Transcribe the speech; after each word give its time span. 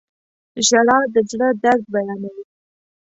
•ژړا 0.67 0.99
د 1.13 1.15
زړه 1.31 1.47
درد 1.63 1.83
بیانوي. 1.93 2.43